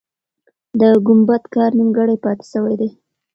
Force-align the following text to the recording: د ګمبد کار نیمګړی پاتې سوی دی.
د 0.79 0.81
ګمبد 1.07 1.43
کار 1.53 1.71
نیمګړی 1.77 2.15
پاتې 2.23 2.45
سوی 2.53 2.75
دی. 2.79 2.89